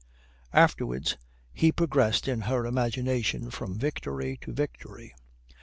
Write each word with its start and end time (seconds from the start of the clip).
Afterwards, 0.55 1.15
he 1.53 1.71
progressed 1.71 2.27
in 2.27 2.41
her 2.41 2.65
imagination 2.65 3.51
from 3.51 3.77
victory 3.77 4.35
to 4.41 4.51
victory. 4.51 5.13